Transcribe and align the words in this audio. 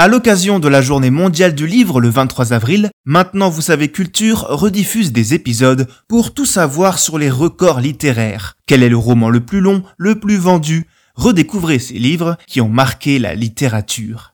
À 0.00 0.08
l'occasion 0.08 0.60
de 0.60 0.68
la 0.68 0.80
journée 0.80 1.10
mondiale 1.10 1.54
du 1.54 1.66
livre 1.66 2.00
le 2.00 2.08
23 2.08 2.54
avril, 2.54 2.88
Maintenant 3.04 3.50
vous 3.50 3.60
savez 3.60 3.88
culture 3.88 4.46
rediffuse 4.48 5.12
des 5.12 5.34
épisodes 5.34 5.86
pour 6.08 6.32
tout 6.32 6.46
savoir 6.46 6.98
sur 6.98 7.18
les 7.18 7.28
records 7.28 7.80
littéraires. 7.80 8.56
Quel 8.66 8.82
est 8.82 8.88
le 8.88 8.96
roman 8.96 9.28
le 9.28 9.40
plus 9.40 9.60
long, 9.60 9.82
le 9.98 10.18
plus 10.18 10.38
vendu? 10.38 10.86
Redécouvrez 11.16 11.78
ces 11.78 11.98
livres 11.98 12.38
qui 12.46 12.62
ont 12.62 12.70
marqué 12.70 13.18
la 13.18 13.34
littérature. 13.34 14.32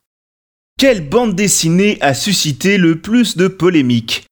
Quelle 0.78 1.08
bande 1.08 1.34
dessinée 1.34 1.98
a 2.00 2.14
suscité 2.14 2.78
le 2.78 3.00
plus 3.00 3.36
de 3.36 3.48
polémiques? 3.48 4.28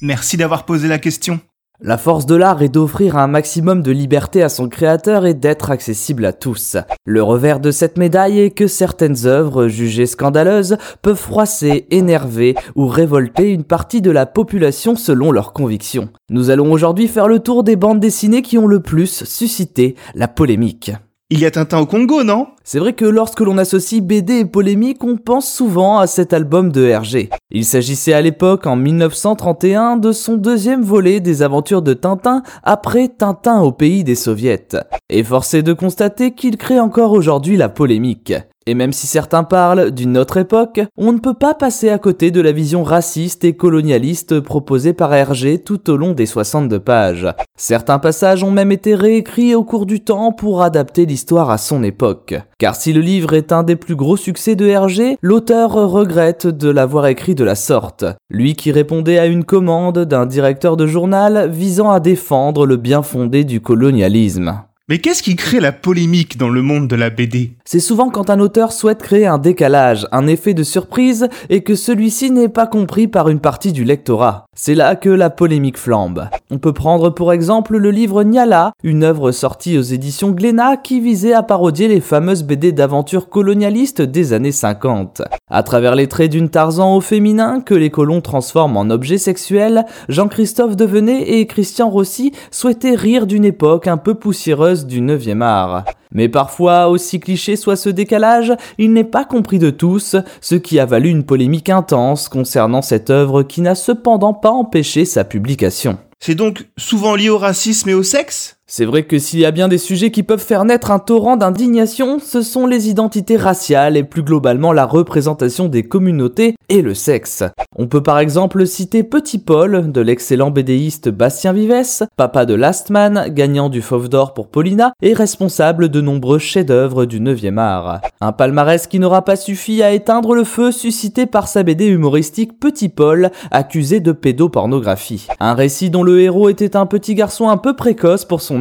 Merci 0.00 0.38
d'avoir 0.38 0.64
posé 0.64 0.88
la 0.88 0.98
question. 0.98 1.40
La 1.82 1.96
force 1.96 2.26
de 2.26 2.34
l'art 2.34 2.60
est 2.60 2.68
d'offrir 2.68 3.16
un 3.16 3.26
maximum 3.26 3.80
de 3.80 3.90
liberté 3.90 4.42
à 4.42 4.50
son 4.50 4.68
créateur 4.68 5.24
et 5.24 5.32
d'être 5.32 5.70
accessible 5.70 6.26
à 6.26 6.34
tous. 6.34 6.76
Le 7.06 7.22
revers 7.22 7.58
de 7.58 7.70
cette 7.70 7.96
médaille 7.96 8.40
est 8.40 8.50
que 8.50 8.66
certaines 8.66 9.24
œuvres 9.24 9.66
jugées 9.68 10.04
scandaleuses 10.04 10.76
peuvent 11.00 11.16
froisser, 11.16 11.86
énerver 11.90 12.54
ou 12.76 12.86
révolter 12.86 13.50
une 13.50 13.64
partie 13.64 14.02
de 14.02 14.10
la 14.10 14.26
population 14.26 14.94
selon 14.94 15.32
leurs 15.32 15.54
convictions. 15.54 16.10
Nous 16.28 16.50
allons 16.50 16.70
aujourd'hui 16.70 17.08
faire 17.08 17.28
le 17.28 17.38
tour 17.38 17.64
des 17.64 17.76
bandes 17.76 18.00
dessinées 18.00 18.42
qui 18.42 18.58
ont 18.58 18.66
le 18.66 18.80
plus 18.80 19.24
suscité 19.24 19.94
la 20.14 20.28
polémique. 20.28 20.92
Il 21.32 21.38
y 21.38 21.46
a 21.46 21.50
Tintin 21.52 21.78
au 21.78 21.86
Congo, 21.86 22.24
non? 22.24 22.48
C'est 22.64 22.80
vrai 22.80 22.92
que 22.92 23.04
lorsque 23.04 23.38
l'on 23.38 23.56
associe 23.56 24.02
BD 24.02 24.40
et 24.40 24.44
polémique, 24.44 25.04
on 25.04 25.16
pense 25.16 25.48
souvent 25.48 25.98
à 25.98 26.08
cet 26.08 26.32
album 26.32 26.72
de 26.72 26.84
Hergé. 26.84 27.30
Il 27.52 27.64
s'agissait 27.64 28.14
à 28.14 28.20
l'époque, 28.20 28.66
en 28.66 28.74
1931, 28.74 29.96
de 29.96 30.10
son 30.10 30.34
deuxième 30.34 30.82
volet 30.82 31.20
des 31.20 31.42
aventures 31.42 31.82
de 31.82 31.94
Tintin 31.94 32.42
après 32.64 33.06
Tintin 33.06 33.60
au 33.60 33.70
pays 33.70 34.02
des 34.02 34.16
soviets. 34.16 34.76
Et 35.08 35.22
forcé 35.22 35.62
de 35.62 35.72
constater 35.72 36.32
qu'il 36.32 36.56
crée 36.56 36.80
encore 36.80 37.12
aujourd'hui 37.12 37.56
la 37.56 37.68
polémique. 37.68 38.34
Et 38.66 38.74
même 38.74 38.92
si 38.92 39.06
certains 39.06 39.42
parlent 39.42 39.90
d'une 39.90 40.18
autre 40.18 40.36
époque, 40.36 40.80
on 40.98 41.12
ne 41.12 41.18
peut 41.18 41.34
pas 41.34 41.54
passer 41.54 41.88
à 41.88 41.98
côté 41.98 42.30
de 42.30 42.40
la 42.40 42.52
vision 42.52 42.84
raciste 42.84 43.42
et 43.44 43.54
colonialiste 43.54 44.40
proposée 44.40 44.92
par 44.92 45.14
Hergé 45.14 45.58
tout 45.58 45.90
au 45.90 45.96
long 45.96 46.12
des 46.12 46.26
62 46.26 46.78
pages. 46.78 47.26
Certains 47.56 47.98
passages 47.98 48.44
ont 48.44 48.50
même 48.50 48.70
été 48.70 48.94
réécrits 48.94 49.54
au 49.54 49.64
cours 49.64 49.86
du 49.86 50.00
temps 50.00 50.32
pour 50.32 50.62
adapter 50.62 51.06
l'histoire 51.06 51.50
à 51.50 51.58
son 51.58 51.82
époque. 51.82 52.34
Car 52.58 52.76
si 52.76 52.92
le 52.92 53.00
livre 53.00 53.32
est 53.32 53.50
un 53.50 53.62
des 53.62 53.76
plus 53.76 53.96
gros 53.96 54.18
succès 54.18 54.56
de 54.56 54.66
Hergé, 54.66 55.16
l'auteur 55.22 55.72
regrette 55.72 56.46
de 56.46 56.68
l'avoir 56.68 57.06
écrit 57.06 57.34
de 57.34 57.44
la 57.44 57.54
sorte. 57.54 58.04
Lui 58.28 58.54
qui 58.54 58.72
répondait 58.72 59.18
à 59.18 59.26
une 59.26 59.44
commande 59.44 60.00
d'un 60.00 60.26
directeur 60.26 60.76
de 60.76 60.86
journal 60.86 61.50
visant 61.50 61.90
à 61.90 61.98
défendre 61.98 62.66
le 62.66 62.76
bien 62.76 63.02
fondé 63.02 63.44
du 63.44 63.60
colonialisme. 63.60 64.62
Mais 64.90 64.98
qu'est-ce 64.98 65.22
qui 65.22 65.36
crée 65.36 65.60
la 65.60 65.70
polémique 65.70 66.36
dans 66.36 66.48
le 66.48 66.62
monde 66.62 66.88
de 66.88 66.96
la 66.96 67.10
BD 67.10 67.52
C'est 67.64 67.78
souvent 67.78 68.10
quand 68.10 68.28
un 68.28 68.40
auteur 68.40 68.72
souhaite 68.72 69.00
créer 69.00 69.24
un 69.24 69.38
décalage, 69.38 70.08
un 70.10 70.26
effet 70.26 70.52
de 70.52 70.64
surprise, 70.64 71.28
et 71.48 71.62
que 71.62 71.76
celui-ci 71.76 72.32
n'est 72.32 72.48
pas 72.48 72.66
compris 72.66 73.06
par 73.06 73.28
une 73.28 73.38
partie 73.38 73.70
du 73.70 73.84
lectorat. 73.84 74.46
C'est 74.56 74.74
là 74.74 74.96
que 74.96 75.08
la 75.08 75.30
polémique 75.30 75.78
flambe. 75.78 76.28
On 76.50 76.58
peut 76.58 76.72
prendre 76.72 77.10
pour 77.10 77.32
exemple 77.32 77.76
le 77.76 77.92
livre 77.92 78.24
Nyala, 78.24 78.72
une 78.82 79.04
œuvre 79.04 79.30
sortie 79.30 79.78
aux 79.78 79.82
éditions 79.82 80.32
Glénat 80.32 80.76
qui 80.76 80.98
visait 80.98 81.34
à 81.34 81.44
parodier 81.44 81.86
les 81.86 82.00
fameuses 82.00 82.42
BD 82.42 82.72
d'aventure 82.72 83.28
colonialistes 83.28 84.02
des 84.02 84.32
années 84.32 84.50
50. 84.50 85.22
À 85.48 85.62
travers 85.62 85.94
les 85.94 86.08
traits 86.08 86.32
d'une 86.32 86.50
Tarzan 86.50 86.96
au 86.96 87.00
féminin 87.00 87.60
que 87.60 87.74
les 87.74 87.90
colons 87.90 88.20
transforment 88.20 88.76
en 88.76 88.90
objets 88.90 89.18
sexuels, 89.18 89.84
Jean-Christophe 90.08 90.74
Devenet 90.74 91.38
et 91.38 91.46
Christian 91.46 91.88
Rossi 91.88 92.32
souhaitaient 92.50 92.96
rire 92.96 93.28
d'une 93.28 93.44
époque 93.44 93.86
un 93.86 93.96
peu 93.96 94.14
poussiéreuse 94.14 94.79
du 94.86 95.00
9e 95.00 95.42
art. 95.42 95.84
Mais 96.12 96.28
parfois, 96.28 96.88
aussi 96.88 97.20
cliché 97.20 97.56
soit 97.56 97.76
ce 97.76 97.88
décalage, 97.88 98.52
il 98.78 98.92
n'est 98.92 99.04
pas 99.04 99.24
compris 99.24 99.58
de 99.58 99.70
tous, 99.70 100.16
ce 100.40 100.54
qui 100.54 100.78
a 100.78 100.86
valu 100.86 101.08
une 101.08 101.24
polémique 101.24 101.68
intense 101.68 102.28
concernant 102.28 102.82
cette 102.82 103.10
œuvre 103.10 103.42
qui 103.42 103.60
n'a 103.60 103.74
cependant 103.74 104.34
pas 104.34 104.50
empêché 104.50 105.04
sa 105.04 105.24
publication. 105.24 105.98
C'est 106.18 106.34
donc 106.34 106.68
souvent 106.76 107.14
lié 107.14 107.30
au 107.30 107.38
racisme 107.38 107.88
et 107.88 107.94
au 107.94 108.02
sexe? 108.02 108.59
C'est 108.72 108.84
vrai 108.84 109.02
que 109.02 109.18
s'il 109.18 109.40
y 109.40 109.46
a 109.46 109.50
bien 109.50 109.66
des 109.66 109.78
sujets 109.78 110.12
qui 110.12 110.22
peuvent 110.22 110.38
faire 110.38 110.64
naître 110.64 110.92
un 110.92 111.00
torrent 111.00 111.36
d'indignation, 111.36 112.20
ce 112.20 112.40
sont 112.40 112.68
les 112.68 112.88
identités 112.88 113.36
raciales 113.36 113.96
et 113.96 114.04
plus 114.04 114.22
globalement 114.22 114.72
la 114.72 114.86
représentation 114.86 115.66
des 115.66 115.82
communautés 115.82 116.54
et 116.68 116.80
le 116.80 116.94
sexe. 116.94 117.42
On 117.76 117.88
peut 117.88 118.02
par 118.02 118.20
exemple 118.20 118.64
citer 118.68 119.02
Petit 119.02 119.38
Paul 119.38 119.90
de 119.90 120.00
l'excellent 120.00 120.52
bédéiste 120.52 121.08
Bastien 121.08 121.52
Vives, 121.52 122.06
papa 122.16 122.46
de 122.46 122.54
Last 122.54 122.90
Man, 122.90 123.26
gagnant 123.30 123.70
du 123.70 123.82
Fauve 123.82 124.08
d'Or 124.08 124.34
pour 124.34 124.46
Paulina 124.46 124.92
et 125.02 125.14
responsable 125.14 125.88
de 125.88 126.00
nombreux 126.00 126.38
chefs-d'œuvre 126.38 127.06
du 127.06 127.20
9e 127.20 127.58
art. 127.58 128.00
Un 128.20 128.30
palmarès 128.30 128.86
qui 128.86 129.00
n'aura 129.00 129.24
pas 129.24 129.34
suffi 129.34 129.82
à 129.82 129.90
éteindre 129.90 130.32
le 130.32 130.44
feu 130.44 130.70
suscité 130.70 131.26
par 131.26 131.48
sa 131.48 131.64
BD 131.64 131.86
humoristique 131.86 132.60
Petit 132.60 132.88
Paul, 132.88 133.30
accusé 133.50 133.98
de 133.98 134.12
pédopornographie. 134.12 135.26
Un 135.40 135.54
récit 135.54 135.90
dont 135.90 136.04
le 136.04 136.20
héros 136.20 136.48
était 136.48 136.76
un 136.76 136.86
petit 136.86 137.16
garçon 137.16 137.48
un 137.48 137.56
peu 137.56 137.74
précoce 137.74 138.24
pour 138.24 138.40
son 138.40 138.59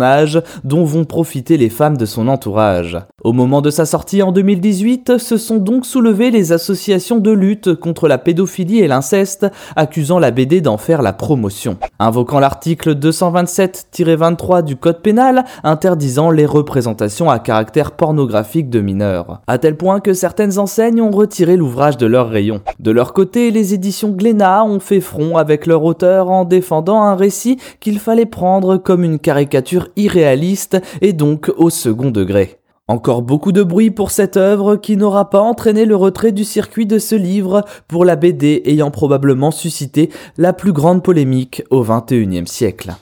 dont 0.63 0.83
vont 0.83 1.05
profiter 1.05 1.57
les 1.57 1.69
femmes 1.69 1.97
de 1.97 2.05
son 2.05 2.27
entourage. 2.27 2.97
Au 3.23 3.33
moment 3.33 3.61
de 3.61 3.69
sa 3.69 3.85
sortie 3.85 4.23
en 4.23 4.31
2018, 4.31 5.17
se 5.17 5.37
sont 5.37 5.57
donc 5.57 5.85
soulevées 5.85 6.31
les 6.31 6.51
associations 6.51 7.17
de 7.17 7.31
lutte 7.31 7.75
contre 7.75 8.07
la 8.07 8.17
pédophilie 8.17 8.79
et 8.79 8.87
l'inceste, 8.87 9.47
accusant 9.75 10.19
la 10.19 10.31
BD 10.31 10.61
d'en 10.61 10.77
faire 10.77 11.01
la 11.01 11.13
promotion. 11.13 11.77
Invoquant 11.99 12.39
l'article 12.39 12.95
227-23 12.95 14.63
du 14.63 14.77
Code 14.77 15.01
pénal, 15.01 15.43
interdisant 15.63 16.31
les 16.31 16.45
représentations 16.45 17.29
à 17.29 17.39
caractère 17.39 17.91
pornographique 17.91 18.69
de 18.69 18.79
mineurs. 18.79 19.41
À 19.47 19.57
tel 19.57 19.75
point 19.75 19.99
que 19.99 20.13
certaines 20.13 20.57
enseignes 20.57 21.01
ont 21.01 21.11
retiré 21.11 21.57
l'ouvrage 21.57 21.97
de 21.97 22.05
leur 22.05 22.29
rayon. 22.29 22.61
De 22.79 22.91
leur 22.91 23.13
côté, 23.13 23.51
les 23.51 23.73
éditions 23.73 24.11
Glénat 24.11 24.63
ont 24.63 24.79
fait 24.79 25.01
front 25.01 25.37
avec 25.37 25.65
leur 25.65 25.83
auteur 25.83 26.29
en 26.29 26.45
défendant 26.45 27.01
un 27.01 27.15
récit 27.15 27.57
qu'il 27.79 27.99
fallait 27.99 28.25
prendre 28.25 28.77
comme 28.77 29.03
une 29.03 29.19
caricature 29.19 29.88
irréaliste 29.95 30.81
et 31.01 31.13
donc 31.13 31.51
au 31.57 31.69
second 31.69 32.11
degré. 32.11 32.59
Encore 32.87 33.21
beaucoup 33.21 33.51
de 33.51 33.61
bruit 33.61 33.91
pour 33.91 34.09
cette 34.09 34.35
œuvre 34.35 34.75
qui 34.75 34.97
n'aura 34.97 35.29
pas 35.29 35.41
entraîné 35.41 35.85
le 35.85 35.95
retrait 35.95 36.31
du 36.31 36.43
circuit 36.43 36.87
de 36.87 36.97
ce 36.97 37.13
livre 37.13 37.63
pour 37.87 38.03
la 38.03 38.15
BD 38.15 38.63
ayant 38.65 38.89
probablement 38.89 39.51
suscité 39.51 40.09
la 40.37 40.53
plus 40.53 40.73
grande 40.73 41.03
polémique 41.03 41.61
au 41.69 41.83
XXIe 41.83 42.47
siècle. 42.47 42.95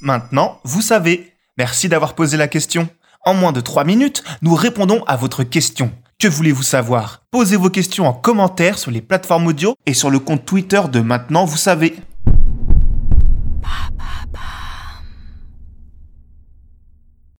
Maintenant, 0.00 0.58
vous 0.64 0.82
savez. 0.82 1.32
Merci 1.58 1.88
d'avoir 1.88 2.14
posé 2.14 2.36
la 2.36 2.48
question. 2.48 2.88
En 3.24 3.34
moins 3.34 3.52
de 3.52 3.60
3 3.60 3.84
minutes, 3.84 4.24
nous 4.42 4.56
répondons 4.56 5.04
à 5.06 5.16
votre 5.16 5.44
question. 5.44 5.92
Que 6.18 6.26
voulez-vous 6.26 6.64
savoir? 6.64 7.22
Posez 7.30 7.56
vos 7.56 7.70
questions 7.70 8.08
en 8.08 8.12
commentaire 8.12 8.78
sur 8.78 8.90
les 8.90 9.00
plateformes 9.00 9.46
audio 9.46 9.76
et 9.86 9.94
sur 9.94 10.10
le 10.10 10.18
compte 10.18 10.44
Twitter 10.44 10.80
de 10.90 10.98
Maintenant, 10.98 11.44
vous 11.44 11.56
savez. 11.56 11.94